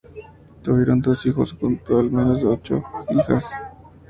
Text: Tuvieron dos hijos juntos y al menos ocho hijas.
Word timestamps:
Tuvieron 0.63 0.99
dos 0.99 1.23
hijos 1.27 1.53
juntos 1.53 1.91
y 1.93 2.07
al 2.07 2.11
menos 2.11 2.43
ocho 2.43 2.83
hijas. 3.11 3.45